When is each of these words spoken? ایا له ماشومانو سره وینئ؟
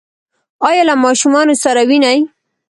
ایا 0.67 0.83
له 0.89 0.95
ماشومانو 1.05 1.55
سره 1.63 1.81
وینئ؟ 1.89 2.19